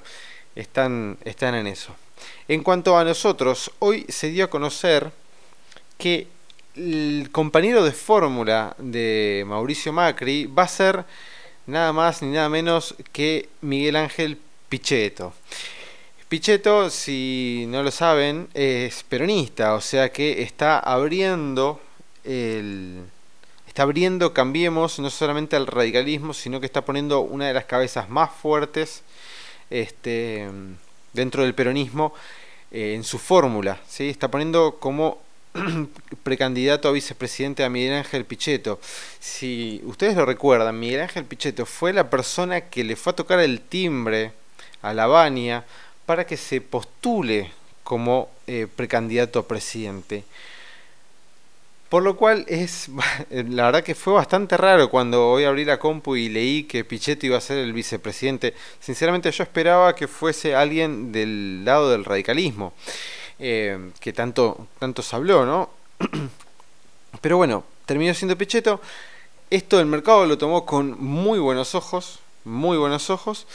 están, 0.56 1.18
están 1.24 1.56
en 1.56 1.68
eso. 1.68 1.96
En 2.48 2.62
cuanto 2.62 2.98
a 2.98 3.04
nosotros, 3.04 3.72
hoy 3.80 4.06
se 4.08 4.30
dio 4.30 4.46
a 4.46 4.50
conocer 4.50 5.12
que 5.98 6.28
el 6.76 7.30
compañero 7.32 7.84
de 7.84 7.92
fórmula 7.92 8.76
de 8.78 9.44
Mauricio 9.48 9.94
Macri 9.94 10.46
va 10.46 10.64
a 10.64 10.68
ser 10.68 11.06
nada 11.66 11.94
más 11.94 12.22
ni 12.22 12.30
nada 12.30 12.50
menos 12.50 12.96
que 13.12 13.50
Miguel 13.62 13.96
Ángel 13.96 14.38
Pichetto. 14.70 15.34
Pichetto, 16.30 16.90
si 16.90 17.66
no 17.68 17.84
lo 17.84 17.92
saben, 17.92 18.50
es 18.54 19.04
peronista, 19.04 19.76
o 19.76 19.82
sea 19.82 20.12
que 20.12 20.42
está 20.42 20.80
abriendo 20.80 21.80
el 22.24 23.04
está 23.74 23.84
abriendo 23.84 24.34
Cambiemos 24.34 25.00
no 25.00 25.10
solamente 25.10 25.56
al 25.56 25.66
radicalismo, 25.66 26.36
sino 26.36 26.60
que 26.60 26.68
está 26.68 26.86
poniendo 26.86 27.22
una 27.22 27.48
de 27.48 27.56
las 27.56 27.66
cabezas 27.66 28.08
más 28.08 28.30
fuertes 28.32 29.02
este, 29.72 30.48
dentro 31.12 31.42
del 31.42 31.56
peronismo 31.56 32.14
eh, 32.70 32.94
en 32.94 33.04
su 33.04 33.18
fórmula, 33.18 33.80
¿sí? 33.88 34.10
Está 34.10 34.30
poniendo 34.30 34.78
como 34.80 35.23
precandidato 36.24 36.88
a 36.88 36.92
vicepresidente 36.92 37.64
a 37.64 37.70
Miguel 37.70 37.94
Ángel 37.94 38.26
Pichetto. 38.26 38.80
Si 39.20 39.82
ustedes 39.86 40.16
lo 40.16 40.26
recuerdan, 40.26 40.80
Miguel 40.80 41.02
Ángel 41.02 41.26
Pichetto 41.26 41.66
fue 41.66 41.94
la 41.94 42.10
persona 42.10 42.62
que 42.62 42.84
le 42.84 42.96
fue 42.96 43.12
a 43.12 43.16
tocar 43.16 43.40
el 43.40 43.62
timbre 43.62 44.34
a 44.82 44.94
la 44.94 45.08
Bania 45.08 45.66
para 46.06 46.26
que 46.26 46.38
se 46.38 46.62
postule 46.62 47.52
como 47.84 48.30
eh, 48.48 48.68
precandidato 48.74 49.40
a 49.40 49.48
presidente. 49.48 50.24
Por 51.90 52.02
lo 52.02 52.18
cual 52.18 52.46
es, 52.48 52.90
la 53.30 53.66
verdad 53.66 53.84
que 53.84 53.94
fue 53.94 54.14
bastante 54.14 54.58
raro 54.58 54.90
cuando 54.90 55.30
hoy 55.30 55.44
abrí 55.44 55.64
la 55.66 55.78
compu 55.78 56.16
y 56.16 56.30
leí 56.30 56.64
que 56.64 56.84
Pichetto 56.84 57.28
iba 57.28 57.38
a 57.38 57.42
ser 57.42 57.60
el 57.60 57.74
vicepresidente. 57.74 58.56
Sinceramente 58.80 59.30
yo 59.32 59.44
esperaba 59.44 59.94
que 59.94 60.08
fuese 60.08 60.56
alguien 60.56 61.12
del 61.12 61.64
lado 61.64 61.92
del 61.92 62.04
radicalismo. 62.06 62.74
Eh, 63.40 63.92
que 64.00 64.14
tanto, 64.14 64.68
tanto 64.80 65.02
se 65.02 65.16
habló, 65.16 65.46
¿no? 65.46 65.70
Pero 67.22 67.38
bueno, 67.38 67.64
terminó 67.86 68.14
siendo 68.14 68.38
Pichetto. 68.38 68.82
Esto 69.50 69.80
el 69.80 69.86
mercado 69.86 70.26
lo 70.26 70.38
tomó 70.38 70.66
con 70.66 71.00
muy 71.04 71.40
buenos 71.40 71.76
ojos, 71.76 72.20
muy 72.44 72.78
buenos 72.78 73.10
ojos. 73.10 73.48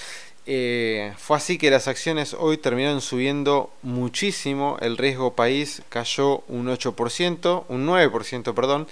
Eh, 0.51 1.13
fue 1.19 1.37
así 1.37 1.59
que 1.59 1.71
las 1.71 1.89
acciones 1.89 2.33
hoy 2.33 2.57
terminaron 2.57 3.03
subiendo 3.03 3.71
muchísimo, 3.83 4.79
el 4.81 4.97
riesgo 4.97 5.35
país 5.35 5.83
cayó 5.91 6.39
un 6.49 6.69
8%, 6.69 7.65
un 7.69 7.87
9%, 7.87 8.55
perdón, 8.55 8.89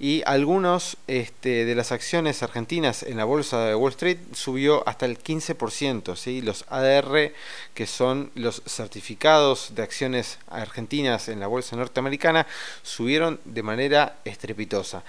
y 0.00 0.24
algunos 0.26 0.96
este, 1.06 1.64
de 1.64 1.76
las 1.76 1.92
acciones 1.92 2.42
argentinas 2.42 3.04
en 3.04 3.18
la 3.18 3.24
bolsa 3.24 3.66
de 3.66 3.76
Wall 3.76 3.92
Street 3.92 4.18
subió 4.32 4.82
hasta 4.88 5.06
el 5.06 5.16
15%, 5.16 6.16
¿sí? 6.16 6.42
los 6.42 6.64
ADR, 6.70 7.32
que 7.72 7.86
son 7.86 8.32
los 8.34 8.64
certificados 8.66 9.76
de 9.76 9.84
acciones 9.84 10.40
argentinas 10.48 11.28
en 11.28 11.38
la 11.38 11.46
bolsa 11.46 11.76
norteamericana, 11.76 12.48
subieron 12.82 13.38
de 13.44 13.62
manera 13.62 14.16
estrepitosa. 14.24 15.04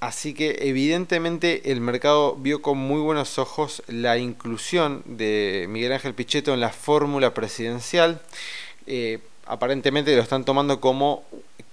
Así 0.00 0.32
que 0.32 0.56
evidentemente 0.62 1.70
el 1.72 1.82
mercado 1.82 2.34
vio 2.36 2.62
con 2.62 2.78
muy 2.78 3.00
buenos 3.00 3.38
ojos 3.38 3.82
la 3.86 4.16
inclusión 4.16 5.02
de 5.04 5.66
Miguel 5.68 5.92
Ángel 5.92 6.14
Pichetto 6.14 6.54
en 6.54 6.60
la 6.60 6.70
fórmula 6.70 7.34
presidencial. 7.34 8.22
Eh, 8.86 9.18
aparentemente 9.44 10.16
lo 10.16 10.22
están 10.22 10.46
tomando 10.46 10.80
como 10.80 11.24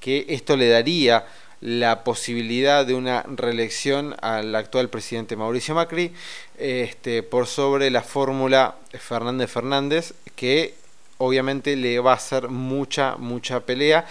que 0.01 0.25
esto 0.27 0.57
le 0.57 0.67
daría 0.67 1.25
la 1.61 2.03
posibilidad 2.03 2.85
de 2.85 2.95
una 2.95 3.23
reelección 3.23 4.15
al 4.21 4.53
actual 4.55 4.89
presidente 4.89 5.37
Mauricio 5.37 5.73
Macri 5.73 6.13
este, 6.57 7.23
por 7.23 7.47
sobre 7.47 7.89
la 7.89 8.03
fórmula 8.03 8.75
Fernández 8.91 9.49
Fernández 9.49 10.13
que 10.35 10.75
obviamente 11.17 11.75
le 11.75 11.99
va 11.99 12.11
a 12.11 12.15
hacer 12.15 12.49
mucha, 12.49 13.15
mucha 13.15 13.61
pelea. 13.61 14.05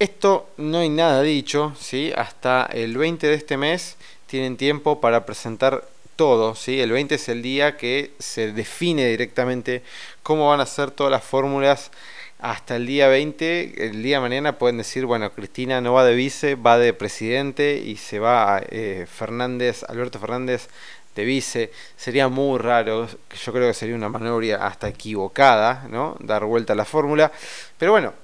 Esto 0.00 0.48
no 0.56 0.78
hay 0.78 0.88
nada 0.88 1.22
dicho, 1.22 1.72
¿sí? 1.78 2.12
Hasta 2.16 2.66
el 2.72 2.98
20 2.98 3.28
de 3.28 3.34
este 3.34 3.56
mes 3.56 3.96
tienen 4.26 4.56
tiempo 4.56 5.00
para 5.00 5.24
presentar 5.24 5.86
todo, 6.16 6.56
¿sí? 6.56 6.80
El 6.80 6.90
20 6.90 7.14
es 7.14 7.28
el 7.28 7.42
día 7.42 7.76
que 7.76 8.10
se 8.18 8.52
define 8.52 9.06
directamente 9.06 9.82
cómo 10.24 10.48
van 10.48 10.60
a 10.60 10.66
ser 10.66 10.90
todas 10.90 11.12
las 11.12 11.22
fórmulas 11.22 11.92
hasta 12.40 12.74
el 12.74 12.86
día 12.86 13.06
20, 13.06 13.86
el 13.86 14.02
día 14.02 14.16
de 14.16 14.22
mañana 14.22 14.58
pueden 14.58 14.78
decir, 14.78 15.06
bueno, 15.06 15.32
Cristina 15.32 15.80
no 15.80 15.94
va 15.94 16.04
de 16.04 16.14
vice, 16.14 16.56
va 16.56 16.76
de 16.76 16.92
presidente 16.92 17.76
y 17.76 17.96
se 17.96 18.18
va 18.18 18.62
eh, 18.68 19.06
Fernández, 19.08 19.84
Alberto 19.88 20.18
Fernández 20.18 20.68
de 21.14 21.24
vice. 21.24 21.70
Sería 21.96 22.28
muy 22.28 22.58
raro, 22.58 23.06
yo 23.08 23.52
creo 23.52 23.68
que 23.68 23.74
sería 23.74 23.94
una 23.94 24.08
maniobra 24.08 24.66
hasta 24.66 24.88
equivocada, 24.88 25.86
¿no? 25.88 26.16
Dar 26.20 26.44
vuelta 26.44 26.72
a 26.72 26.76
la 26.76 26.84
fórmula. 26.84 27.30
Pero 27.78 27.92
bueno, 27.92 28.23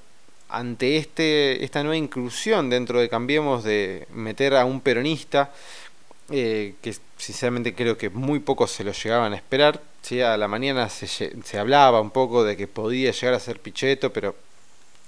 ante 0.50 0.97
este, 0.97 1.64
esta 1.64 1.83
nueva 1.83 1.97
inclusión 1.97 2.71
dentro 2.71 3.00
de 3.00 3.09
Cambiemos 3.09 3.64
de 3.64 4.07
meter 4.12 4.54
a 4.54 4.64
un 4.64 4.80
peronista, 4.80 5.52
eh, 6.30 6.75
que 6.80 6.95
sinceramente 7.16 7.75
creo 7.75 7.97
que 7.99 8.11
muy 8.11 8.38
pocos 8.40 8.71
se 8.71 8.85
lo 8.85 8.92
llegaban 8.92 9.33
a 9.33 9.37
esperar. 9.37 9.80
¿sí? 10.02 10.21
A 10.21 10.37
la 10.37 10.49
mañana 10.49 10.88
se, 10.88 11.07
se, 11.07 11.59
hablaba 11.59 12.00
un 12.00 12.11
poco 12.11 12.45
de 12.45 12.57
que 12.57 12.66
podía 12.66 13.11
llegar 13.12 13.35
a 13.35 13.40
ser 13.40 13.61
Pichetto, 13.61 14.12
pero 14.12 14.37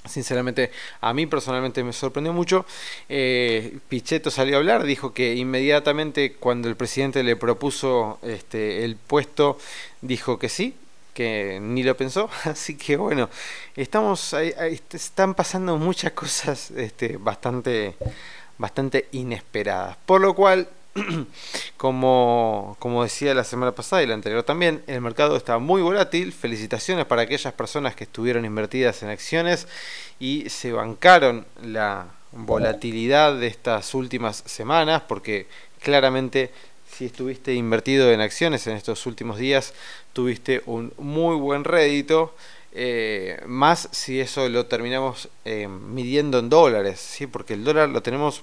sinceramente 0.05 0.73
a 1.01 1.15
mí 1.15 1.27
personalmente 1.27 1.85
me 1.85 1.93
sorprendió 1.93 2.33
mucho. 2.33 2.67
Eh, 3.09 3.79
Pichetto 3.89 4.31
salió 4.31 4.57
a 4.57 4.59
hablar, 4.59 4.85
dijo 4.85 5.15
que 5.15 5.35
inmediatamente 5.35 6.35
cuando 6.35 6.69
el 6.69 6.77
presidente 6.77 7.23
le 7.23 7.37
propuso 7.37 8.19
este, 8.23 8.85
el 8.85 8.97
puesto, 8.97 9.59
dijo 10.01 10.39
que 10.39 10.49
sí, 10.49 10.75
que 11.15 11.59
ni 11.61 11.83
lo 11.83 11.97
pensó, 11.97 12.31
así 12.45 12.77
que 12.77 12.97
bueno, 12.97 13.29
estamos 13.77 14.35
están 14.35 15.35
pasando 15.35 15.77
muchas 15.77 16.13
cosas 16.13 16.71
este, 16.73 17.17
bastante, 17.17 17.97
bastante 18.59 19.09
inesperadas, 19.13 19.97
por 20.07 20.21
lo 20.21 20.35
cual, 20.35 20.69
como, 21.77 22.77
como 22.79 23.03
decía 23.03 23.35
la 23.35 23.45
semana 23.45 23.73
pasada 23.73 24.03
y 24.03 24.07
la 24.07 24.15
anterior 24.15 24.43
también, 24.43 24.83
el 24.87 25.01
mercado 25.01 25.37
está 25.37 25.59
muy 25.59 25.83
volátil, 25.83 26.33
felicitaciones 26.33 27.07
para 27.07 27.23
aquellas 27.23 27.53
personas 27.53 27.95
que 27.95 28.05
estuvieron 28.05 28.45
invertidas 28.45 29.03
en 29.03 29.09
acciones 29.09 29.69
y 30.19 30.49
se 30.51 30.73
bancaron 30.73 31.47
la 31.63 32.07
volatilidad 32.33 33.39
de 33.39 33.47
estas 33.47 33.95
últimas 33.95 34.43
semanas, 34.47 35.03
porque 35.07 35.47
claramente 35.81 36.51
si 36.91 37.07
estuviste 37.07 37.55
invertido 37.55 38.13
en 38.13 38.21
acciones 38.21 38.67
en 38.67 38.77
estos 38.77 39.07
últimos 39.07 39.39
días, 39.39 39.73
tuviste 40.13 40.63
un 40.67 40.93
muy 40.99 41.37
buen 41.37 41.65
rédito. 41.65 42.35
Eh, 42.75 43.41
más 43.47 43.89
si 43.93 44.21
eso 44.21 44.49
lo 44.49 44.67
terminamos 44.67 45.29
eh, 45.45 45.69
midiendo 45.69 46.39
en 46.39 46.49
dólares, 46.49 47.01
¿sí? 47.01 47.27
porque 47.27 47.55
el 47.55 47.65
dólar 47.65 47.91
lo 47.91 48.03
tenemos 48.03 48.43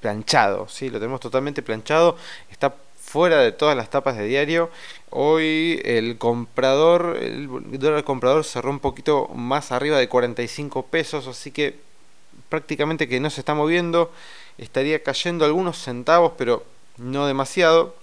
planchado, 0.00 0.68
¿sí? 0.68 0.90
lo 0.90 0.98
tenemos 0.98 1.20
totalmente 1.20 1.62
planchado, 1.62 2.16
está 2.50 2.74
fuera 3.02 3.40
de 3.40 3.52
todas 3.52 3.76
las 3.76 3.90
tapas 3.90 4.16
de 4.16 4.26
diario. 4.26 4.70
Hoy 5.10 5.80
el 5.84 6.18
comprador, 6.18 7.18
el 7.20 7.48
dólar 7.78 8.04
comprador 8.04 8.44
cerró 8.44 8.70
un 8.70 8.80
poquito 8.80 9.28
más 9.28 9.72
arriba 9.72 9.98
de 9.98 10.08
45 10.08 10.86
pesos, 10.86 11.26
así 11.26 11.50
que 11.50 11.78
prácticamente 12.48 13.08
que 13.08 13.20
no 13.20 13.30
se 13.30 13.40
está 13.40 13.54
moviendo, 13.54 14.10
estaría 14.58 15.02
cayendo 15.02 15.44
algunos 15.44 15.78
centavos, 15.78 16.32
pero 16.36 16.64
no 16.98 17.26
demasiado. 17.26 17.94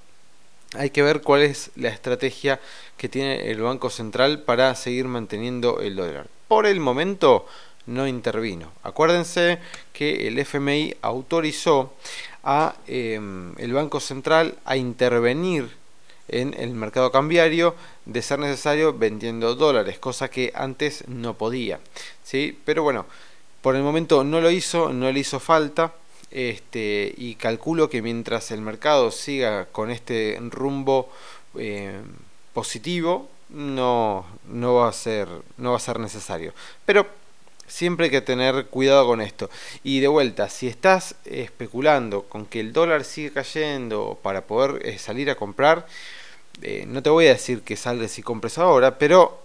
Hay 0.75 0.91
que 0.91 1.01
ver 1.01 1.21
cuál 1.21 1.41
es 1.41 1.71
la 1.75 1.89
estrategia 1.89 2.59
que 2.95 3.09
tiene 3.09 3.49
el 3.49 3.61
Banco 3.61 3.89
Central 3.89 4.43
para 4.43 4.75
seguir 4.75 5.05
manteniendo 5.05 5.79
el 5.81 5.95
dólar. 5.95 6.27
Por 6.47 6.67
el 6.67 6.79
momento 6.79 7.47
no 7.87 8.07
intervino. 8.07 8.71
Acuérdense 8.83 9.57
que 9.93 10.27
el 10.27 10.37
FMI 10.37 10.95
autorizó 11.01 11.93
a 12.43 12.75
em, 12.87 13.57
el 13.57 13.73
Banco 13.73 13.99
Central 13.99 14.57
a 14.63 14.77
intervenir 14.77 15.69
en 16.27 16.53
el 16.53 16.71
mercado 16.71 17.11
cambiario 17.11 17.75
de 18.05 18.21
ser 18.21 18.39
necesario 18.39 18.93
vendiendo 18.93 19.55
dólares, 19.55 19.97
cosa 19.97 20.29
que 20.29 20.51
antes 20.53 21.07
no 21.07 21.33
podía. 21.33 21.79
¿sí? 22.23 22.57
Pero 22.63 22.83
bueno, 22.83 23.07
por 23.61 23.75
el 23.75 23.81
momento 23.81 24.23
no 24.23 24.39
lo 24.39 24.51
hizo, 24.51 24.93
no 24.93 25.11
le 25.11 25.19
hizo 25.19 25.39
falta. 25.39 25.93
Este, 26.31 27.13
y 27.17 27.35
calculo 27.35 27.89
que 27.89 28.01
mientras 28.01 28.51
el 28.51 28.61
mercado 28.61 29.09
siga 29.11 29.65
con 29.65 29.89
este 29.89 30.37
rumbo 30.41 31.09
eh, 31.55 31.99
positivo, 32.53 33.29
no, 33.49 34.25
no, 34.47 34.75
va 34.75 34.89
a 34.89 34.93
ser, 34.93 35.27
no 35.57 35.71
va 35.71 35.77
a 35.77 35.79
ser 35.79 35.99
necesario. 35.99 36.53
Pero 36.85 37.07
siempre 37.67 38.05
hay 38.05 38.11
que 38.11 38.21
tener 38.21 38.67
cuidado 38.67 39.07
con 39.07 39.21
esto. 39.21 39.49
Y 39.83 40.01
de 40.01 40.07
vuelta, 40.07 40.49
si 40.49 40.67
estás 40.67 41.15
especulando 41.25 42.23
con 42.23 42.45
que 42.45 42.59
el 42.59 42.73
dólar 42.73 43.05
sigue 43.05 43.31
cayendo 43.31 44.19
para 44.21 44.41
poder 44.41 44.85
eh, 44.85 44.99
salir 44.99 45.31
a 45.31 45.35
comprar, 45.35 45.87
eh, 46.61 46.85
no 46.87 47.01
te 47.01 47.09
voy 47.09 47.25
a 47.27 47.33
decir 47.33 47.61
que 47.61 47.75
salgas 47.75 48.19
y 48.19 48.23
compres 48.23 48.57
ahora, 48.57 48.97
pero 48.97 49.43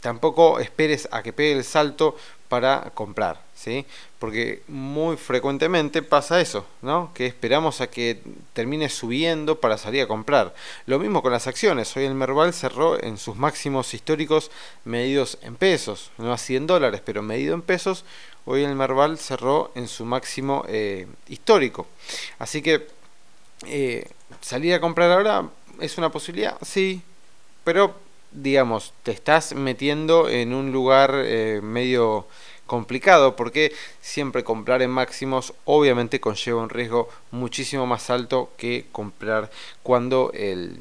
tampoco 0.00 0.60
esperes 0.60 1.08
a 1.10 1.20
que 1.20 1.32
pegue 1.32 1.52
el 1.52 1.64
salto 1.64 2.16
para 2.48 2.92
comprar, 2.94 3.40
¿sí? 3.56 3.86
Porque 4.20 4.62
muy 4.68 5.16
frecuentemente 5.16 6.02
pasa 6.02 6.40
eso, 6.40 6.64
¿no? 6.82 7.10
Que 7.14 7.26
esperamos 7.26 7.80
a 7.80 7.88
que 7.88 8.20
termine 8.52 8.88
subiendo 8.88 9.60
para 9.60 9.78
salir 9.78 10.02
a 10.02 10.06
comprar. 10.06 10.54
Lo 10.84 10.98
mismo 10.98 11.22
con 11.22 11.32
las 11.32 11.48
acciones. 11.48 11.96
Hoy 11.96 12.04
el 12.04 12.14
Merval 12.14 12.52
cerró 12.52 13.02
en 13.02 13.16
sus 13.16 13.34
máximos 13.34 13.92
históricos 13.94 14.50
medidos 14.84 15.38
en 15.42 15.56
pesos, 15.56 16.12
no 16.18 16.32
a 16.32 16.38
100 16.38 16.68
dólares, 16.68 17.00
pero 17.04 17.22
medido 17.22 17.54
en 17.54 17.62
pesos. 17.62 18.04
Hoy 18.44 18.62
el 18.62 18.76
Merval 18.76 19.18
cerró 19.18 19.72
en 19.74 19.88
su 19.88 20.04
máximo 20.04 20.64
eh, 20.68 21.08
histórico. 21.28 21.88
Así 22.38 22.62
que 22.62 22.86
eh, 23.66 24.08
salir 24.40 24.74
a 24.74 24.80
comprar 24.80 25.10
ahora 25.10 25.48
es 25.80 25.98
una 25.98 26.10
posibilidad, 26.10 26.56
sí, 26.62 27.02
pero 27.64 27.94
digamos, 28.32 28.92
te 29.02 29.12
estás 29.12 29.54
metiendo 29.54 30.28
en 30.28 30.52
un 30.52 30.72
lugar 30.72 31.12
eh, 31.24 31.60
medio 31.62 32.26
complicado 32.66 33.36
porque 33.36 33.72
siempre 34.00 34.44
comprar 34.44 34.82
en 34.82 34.90
máximos 34.90 35.54
obviamente 35.64 36.20
conlleva 36.20 36.62
un 36.62 36.68
riesgo 36.68 37.08
muchísimo 37.30 37.86
más 37.86 38.10
alto 38.10 38.50
que 38.56 38.86
comprar 38.92 39.50
cuando 39.82 40.30
el, 40.34 40.78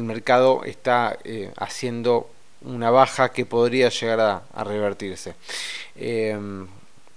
mercado 0.00 0.64
está 0.64 1.18
eh, 1.24 1.52
haciendo 1.56 2.28
una 2.62 2.90
baja 2.90 3.30
que 3.30 3.46
podría 3.46 3.88
llegar 3.88 4.20
a, 4.20 4.64
revertirse. 4.64 5.34
Em, 5.96 6.66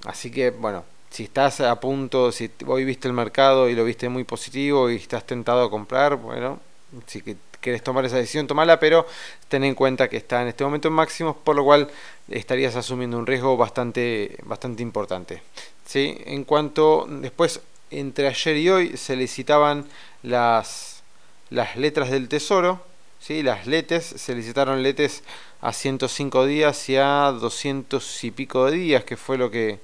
así 0.06 0.32
que 0.32 0.52
bueno, 0.52 0.84
si 1.10 1.24
estás 1.24 1.62
a 1.62 1.80
punto, 1.80 2.32
si 2.32 2.50
hoy 2.66 2.86
viste 2.86 3.08
el 3.08 3.14
mercado 3.14 3.70
y 3.70 3.76
lo 3.76 3.84
viste 3.84 4.08
muy 4.10 4.24
positivo 4.24 4.90
y 4.90 4.96
estás 4.96 5.26
tentado 5.26 5.64
a 5.64 5.70
comprar, 5.70 6.16
bueno, 6.16 6.60
sí 7.08 7.22
que 7.22 7.36
querés 7.62 7.84
tomar 7.84 8.04
esa 8.04 8.18
decisión, 8.18 8.48
tomala, 8.48 8.80
pero 8.80 9.06
ten 9.48 9.64
en 9.64 9.76
cuenta 9.76 10.10
que 10.10 10.18
está 10.18 10.42
en 10.42 10.50
este 10.50 10.64
momento 10.64 10.88
en 10.88 10.96
máximos, 10.96 11.38
por 11.38 11.56
lo 11.56 11.64
cual 11.64 11.90
estarías 12.30 12.76
asumiendo 12.76 13.18
un 13.18 13.28
riesgo 13.28 13.56
bastante, 13.56 14.38
bastante 14.44 14.84
importante. 14.84 15.42
¿sí? 15.86 16.18
En 16.26 16.44
cuanto 16.44 17.08
después, 17.08 17.62
entre 17.92 18.28
ayer 18.28 18.58
y 18.58 18.70
hoy, 18.70 18.98
se 18.98 19.16
licitaban 19.16 19.86
las, 20.24 21.04
las 21.50 21.78
letras 21.78 22.10
del 22.10 22.28
tesoro, 22.28 22.84
¿sí? 23.20 23.44
las 23.44 23.68
letes, 23.68 24.06
se 24.06 24.36
licitaron 24.36 24.82
letes 24.82 25.24
a 25.62 25.72
105 25.72 26.46
días 26.48 26.90
y 26.90 26.98
a 26.98 27.32
200 27.32 28.24
y 28.24 28.32
pico 28.32 28.66
de 28.66 28.78
días, 28.78 29.04
que 29.04 29.18
fue 29.18 29.38
lo 29.38 29.52
que, 29.52 29.80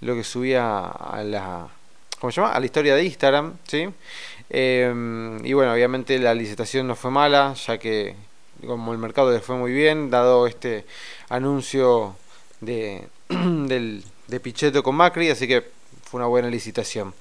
lo 0.00 0.14
que 0.14 0.22
subía 0.22 0.86
a 0.86 1.24
la, 1.24 1.68
¿cómo 2.20 2.30
se 2.30 2.40
llama? 2.40 2.52
A 2.52 2.60
la 2.60 2.66
historia 2.66 2.94
de 2.94 3.04
Instagram, 3.04 3.56
¿sí? 3.66 3.88
Em, 4.50 5.44
y 5.46 5.52
bueno, 5.52 5.72
obviamente 5.72 6.18
la 6.18 6.34
licitación 6.34 6.88
no 6.88 6.96
fue 6.96 7.10
mala, 7.12 7.54
ya 7.54 7.78
que 7.78 8.16
como 8.66 8.92
el 8.92 8.98
mercado 8.98 9.32
le 9.32 9.40
fue 9.40 9.56
muy 9.56 9.72
bien, 9.72 10.10
dado 10.10 10.46
este 10.46 10.84
anuncio 11.28 12.16
de, 12.60 13.06
de 13.28 14.40
Pichetto 14.40 14.82
con 14.82 14.96
Macri, 14.96 15.30
así 15.30 15.46
que 15.46 15.64
fue 16.04 16.18
una 16.18 16.26
buena 16.26 16.48
licitación. 16.48 17.14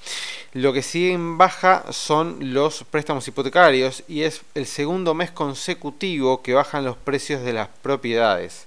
Lo 0.54 0.74
que 0.74 0.82
sigue 0.82 1.14
en 1.14 1.38
baja 1.38 1.86
son 1.92 2.54
los 2.54 2.84
préstamos 2.84 3.28
hipotecarios 3.28 4.04
y 4.08 4.24
es 4.24 4.42
el 4.56 4.66
segundo 4.66 5.14
mes 5.14 5.30
consecutivo 5.30 6.42
que 6.42 6.56
bajan 6.56 6.84
los 6.84 6.98
precios 6.98 7.44
de 7.44 7.54
las 7.54 7.68
propiedades 7.68 8.66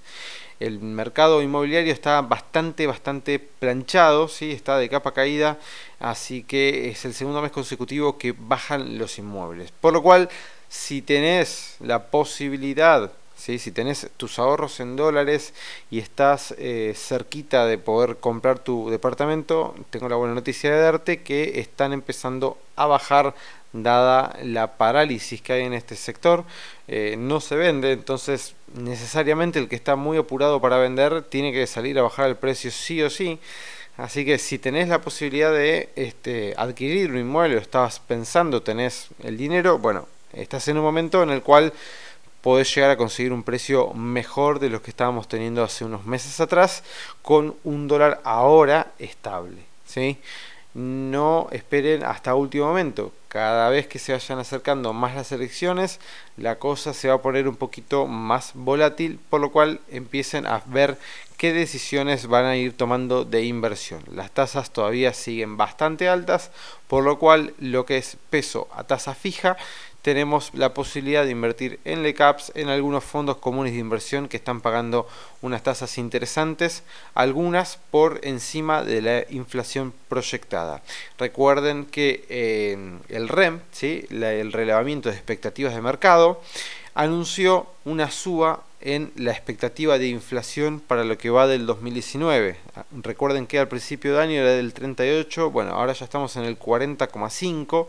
el 0.66 0.81
mercado 0.81 1.42
inmobiliario 1.42 1.92
está 1.92 2.20
bastante, 2.22 2.87
bastante 2.87 3.38
planchado, 3.38 4.29
¿sí? 4.29 4.53
está 4.53 4.79
de 4.79 4.88
capa 4.88 5.12
caída, 5.12 5.59
así 5.98 6.42
que 6.42 6.90
es 6.90 7.05
el 7.05 7.14
segundo 7.14 7.42
mes 7.42 7.53
consecutivo 7.53 8.18
que 8.18 8.35
bajan 8.37 8.98
los 8.98 9.18
inmuebles. 9.18 9.72
Por 9.72 9.92
lo 9.92 10.03
cual, 10.03 10.29
si 10.68 11.03
tenés 11.03 11.77
la 11.81 12.11
posibilidad, 12.11 13.12
si 13.43 13.73
tenés 13.73 14.09
tus 14.17 14.39
ahorros 14.39 14.79
en 14.79 14.95
dólares 14.95 15.53
y 15.91 15.99
estás 15.99 16.55
eh, 16.59 16.93
cerquita 16.97 17.67
de 17.67 17.77
poder 17.77 18.19
comprar 18.19 18.61
tu 18.61 18.89
departamento, 18.89 19.75
tengo 19.91 20.09
la 20.09 20.15
buena 20.15 20.35
noticia 20.35 20.71
de 20.71 20.81
darte 20.81 21.23
que 21.23 21.59
están 21.59 21.93
empezando 21.93 22.57
a 22.77 22.87
bajar 22.87 23.35
dada 23.73 24.39
la 24.45 24.77
parálisis 24.77 25.43
que 25.43 25.55
hay 25.55 25.63
en 25.63 25.73
este 25.73 25.97
sector, 25.97 26.45
eh, 26.87 27.17
no 27.19 27.41
se 27.41 27.57
vende, 27.57 27.91
entonces 27.91 28.55
necesariamente 28.75 29.59
el 29.59 29.69
que 29.69 29.77
está 29.77 29.97
muy 29.97 30.19
apurado 30.19 30.61
para 30.61 30.79
vender 30.79 31.23
tiene 31.23 31.53
que 31.53 31.67
salir 31.67 31.99
a 31.99 32.03
bajar 32.03 32.29
el 32.29 32.37
precio 32.37 32.71
sí 32.71 33.03
o 33.03 33.11
sí. 33.11 33.41
Así 33.97 34.25
que 34.25 34.39
si 34.39 34.59
tenés 34.59 34.89
la 34.89 35.01
posibilidad 35.01 35.53
de 35.53 35.91
este, 35.97 36.55
adquirir 36.57 37.11
un 37.11 37.19
inmueble 37.19 37.57
o 37.57 37.61
estabas 37.61 37.99
pensando, 37.99 38.63
tenés 38.63 39.09
el 39.23 39.37
dinero, 39.37 39.79
bueno, 39.79 40.09
estás 40.33 40.69
en 40.69 40.79
un 40.79 40.83
momento 40.83 41.23
en 41.23 41.31
el 41.31 41.43
cual 41.43 41.73
podés 42.43 42.75
llegar 42.75 42.91
a 42.91 42.97
conseguir 42.97 43.33
un 43.33 43.43
precio 43.43 43.95
mejor 43.95 44.59
de 44.59 44.69
lo 44.69 44.83
que 44.83 44.91
estábamos 44.91 45.29
teniendo 45.29 45.63
hace 45.65 45.85
unos 45.85 46.05
meses 46.05 46.41
atrás 46.41 46.85
con 47.23 47.57
un 47.65 47.89
dólar 47.89 48.21
ahora 48.25 48.93
estable. 48.99 49.63
¿sí? 49.87 50.19
no 50.75 51.49
esperen 51.51 52.03
hasta 52.05 52.35
último 52.35 52.67
momento. 52.67 53.13
Cada 53.29 53.71
vez 53.71 53.87
que 53.87 53.99
se 53.99 54.13
vayan 54.13 54.39
acercando 54.39 54.93
más 54.93 55.15
las 55.15 55.33
elecciones, 55.33 56.01
la 56.37 56.57
cosa 56.59 56.93
se 56.93 57.09
va 57.09 57.15
a 57.15 57.23
poner 57.23 57.49
un 57.49 57.57
poquito 57.57 58.07
más 58.07 58.53
volátil, 58.55 59.19
por 59.31 59.41
lo 59.41 59.51
cual 59.51 59.81
empiecen 59.91 60.47
a 60.47 60.63
ver 60.67 60.99
qué 61.39 61.53
decisiones 61.53 62.27
van 62.27 62.45
a 62.45 62.57
ir 62.57 62.77
tomando 62.77 63.25
de 63.25 63.45
inversión. 63.45 64.03
Las 64.11 64.31
tasas 64.31 64.71
todavía 64.71 65.15
siguen 65.15 65.57
bastante 65.57 66.09
altas, 66.09 66.51
por 66.89 67.05
lo 67.05 67.19
cual 67.19 67.55
lo 67.59 67.87
que 67.87 67.97
es 67.97 68.17
peso 68.31 68.69
a 68.75 68.85
tasa 68.85 69.15
fija 69.15 69.57
tenemos 70.03 70.51
la 70.53 70.75
posibilidad 70.75 71.25
de 71.25 71.31
invertir 71.31 71.79
en 71.85 72.03
LECAPS, 72.03 72.53
en 72.57 72.69
algunos 72.69 73.05
fondos 73.05 73.37
comunes 73.38 73.73
de 73.73 73.79
inversión 73.79 74.29
que 74.29 74.37
están 74.37 74.61
pagando 74.61 75.09
unas 75.41 75.62
tasas 75.62 75.97
interesantes, 75.97 76.83
algunas 77.15 77.79
por 77.91 78.21
encima 78.25 78.83
de 78.83 79.01
la 79.01 79.25
inflación 79.31 79.95
proyectada. 80.09 80.83
Recuerden 81.19 81.87
que 81.87 82.25
eh, 82.29 82.99
el 83.09 83.29
REM, 83.29 83.61
¿sí? 83.71 84.05
el 84.11 84.53
relevamiento 84.53 85.09
de 85.09 85.15
expectativas 85.15 85.75
de 85.75 85.81
mercado, 85.81 86.41
anunció 86.95 87.67
una 87.85 88.11
suba 88.11 88.65
en 88.81 89.12
la 89.17 89.31
expectativa 89.31 89.97
de 89.97 90.09
inflación 90.09 90.81
para 90.81 91.05
lo 91.05 91.17
que 91.17 91.31
va 91.31 91.47
del 91.47 91.67
2019. 91.67 92.57
Recuerden 93.03 93.47
que 93.47 93.61
al 93.61 93.69
principio 93.69 94.15
de 94.15 94.23
año 94.23 94.41
era 94.41 94.51
del 94.51 94.75
38, 94.75 95.51
bueno, 95.51 95.73
ahora 95.73 95.93
ya 95.93 96.05
estamos 96.05 96.37
en 96.37 96.45
el 96.45 96.59
40,5 96.59 97.87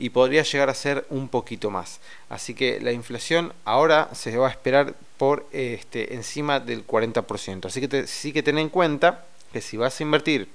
y 0.00 0.10
podría 0.10 0.42
llegar 0.42 0.70
a 0.70 0.74
ser 0.74 1.06
un 1.10 1.28
poquito 1.28 1.70
más. 1.70 2.00
Así 2.30 2.54
que 2.54 2.80
la 2.80 2.90
inflación 2.90 3.52
ahora 3.64 4.08
se 4.14 4.36
va 4.36 4.48
a 4.48 4.50
esperar 4.50 4.94
por 5.18 5.46
este, 5.52 6.14
encima 6.14 6.58
del 6.58 6.86
40%. 6.86 7.66
Así 7.66 7.86
que 7.86 8.06
sí 8.06 8.32
que 8.32 8.42
ten 8.42 8.58
en 8.58 8.70
cuenta 8.70 9.26
que 9.52 9.60
si 9.60 9.76
vas 9.76 10.00
a 10.00 10.02
invertir 10.02 10.48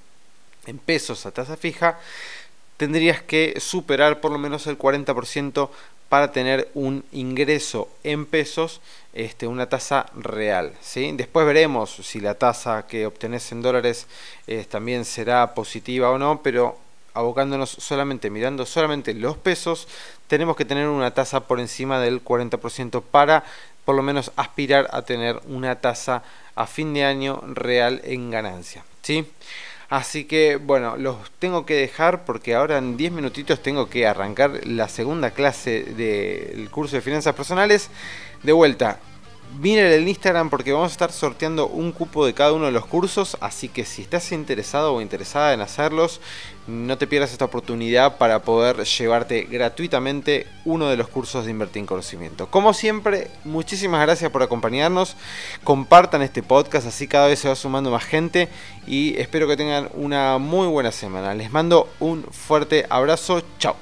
en 0.66 0.78
pesos 0.78 1.24
a 1.24 1.30
tasa 1.30 1.56
fija, 1.56 2.00
tendrías 2.76 3.22
que 3.22 3.60
superar 3.60 4.20
por 4.20 4.32
lo 4.32 4.38
menos 4.38 4.66
el 4.66 4.76
40% 4.76 5.70
para 6.08 6.32
tener 6.32 6.68
un 6.74 7.04
ingreso 7.12 7.88
en 8.02 8.26
pesos, 8.26 8.80
este, 9.12 9.46
una 9.46 9.68
tasa 9.68 10.06
real. 10.16 10.72
¿sí? 10.80 11.12
Después 11.14 11.46
veremos 11.46 11.90
si 12.02 12.18
la 12.18 12.34
tasa 12.34 12.86
que 12.88 13.06
obtenés 13.06 13.50
en 13.52 13.62
dólares 13.62 14.08
eh, 14.48 14.66
también 14.68 15.04
será 15.04 15.54
positiva 15.54 16.10
o 16.10 16.18
no, 16.18 16.42
pero 16.42 16.78
abocándonos 17.16 17.70
solamente, 17.70 18.30
mirando 18.30 18.66
solamente 18.66 19.14
los 19.14 19.36
pesos, 19.36 19.88
tenemos 20.28 20.56
que 20.56 20.64
tener 20.64 20.88
una 20.88 21.12
tasa 21.12 21.40
por 21.40 21.60
encima 21.60 21.98
del 21.98 22.22
40% 22.22 23.02
para 23.02 23.44
por 23.84 23.94
lo 23.94 24.02
menos 24.02 24.32
aspirar 24.36 24.88
a 24.92 25.02
tener 25.02 25.40
una 25.46 25.76
tasa 25.76 26.22
a 26.54 26.66
fin 26.66 26.92
de 26.92 27.04
año 27.04 27.40
real 27.46 28.00
en 28.04 28.30
ganancia. 28.30 28.84
¿sí? 29.02 29.26
Así 29.88 30.24
que 30.24 30.56
bueno, 30.56 30.96
los 30.96 31.16
tengo 31.38 31.64
que 31.64 31.74
dejar 31.74 32.24
porque 32.24 32.54
ahora 32.54 32.78
en 32.78 32.96
10 32.96 33.12
minutitos 33.12 33.62
tengo 33.62 33.88
que 33.88 34.06
arrancar 34.06 34.66
la 34.66 34.88
segunda 34.88 35.30
clase 35.30 35.84
del 35.84 36.68
curso 36.70 36.96
de 36.96 37.02
finanzas 37.02 37.34
personales. 37.34 37.88
De 38.42 38.52
vuelta, 38.52 38.98
Miren 39.58 39.86
el 39.86 40.06
Instagram 40.06 40.50
porque 40.50 40.72
vamos 40.72 40.90
a 40.90 40.92
estar 40.92 41.12
sorteando 41.12 41.66
un 41.66 41.90
cupo 41.92 42.26
de 42.26 42.34
cada 42.34 42.52
uno 42.52 42.66
de 42.66 42.72
los 42.72 42.84
cursos, 42.84 43.38
así 43.40 43.68
que 43.68 43.86
si 43.86 44.02
estás 44.02 44.30
interesado 44.32 44.92
o 44.92 45.00
interesada 45.00 45.54
en 45.54 45.62
hacerlos, 45.62 46.20
no 46.66 46.98
te 46.98 47.06
pierdas 47.06 47.32
esta 47.32 47.46
oportunidad 47.46 48.18
para 48.18 48.42
poder 48.42 48.84
llevarte 48.84 49.44
gratuitamente 49.44 50.46
uno 50.66 50.88
de 50.88 50.98
los 50.98 51.08
cursos 51.08 51.46
de 51.46 51.52
Invertir 51.52 51.80
en 51.80 51.86
Conocimiento. 51.86 52.48
Como 52.48 52.74
siempre, 52.74 53.30
muchísimas 53.44 54.02
gracias 54.02 54.30
por 54.30 54.42
acompañarnos, 54.42 55.16
compartan 55.64 56.20
este 56.20 56.42
podcast, 56.42 56.86
así 56.86 57.08
cada 57.08 57.28
vez 57.28 57.38
se 57.38 57.48
va 57.48 57.54
sumando 57.54 57.90
más 57.90 58.04
gente 58.04 58.48
y 58.86 59.18
espero 59.18 59.48
que 59.48 59.56
tengan 59.56 59.88
una 59.94 60.36
muy 60.36 60.66
buena 60.66 60.92
semana. 60.92 61.34
Les 61.34 61.50
mando 61.50 61.88
un 61.98 62.24
fuerte 62.24 62.84
abrazo, 62.90 63.42
chao. 63.58 63.76